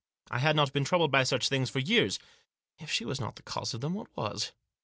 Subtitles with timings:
[0.31, 2.17] I had not been troubled by such things for years.
[2.79, 4.51] If she was not the cause of them, what was